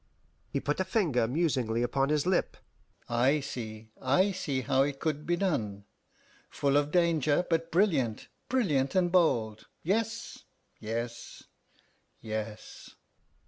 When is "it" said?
4.81-4.99